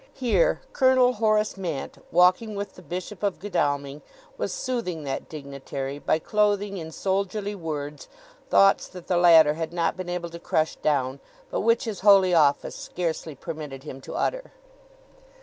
[0.15, 4.01] Here, Colonel Horace Mant, walking with the Bishop of Godalming,
[4.35, 8.07] was soothing that dignitary by clothing in soldierly words
[8.49, 11.19] thoughts that the latter had not been able to crush down,
[11.51, 14.51] but which his holy office scarcely permitted him to utter.